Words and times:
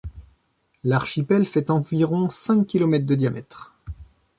L'archipel 0.83 1.45
fait 1.45 1.69
environ 1.69 2.27
cinq 2.29 2.65
kilomètres 2.65 3.05
de 3.05 3.13
diamètre. 3.13 3.75